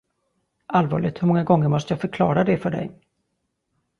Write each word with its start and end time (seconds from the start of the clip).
Allvarligt, 0.67 1.21
hur 1.21 1.27
många 1.27 1.43
gånger 1.43 1.67
måste 1.69 1.93
jag 1.93 2.01
förklara 2.01 2.43
det 2.43 2.57
för 2.57 2.69
dig? 2.69 2.99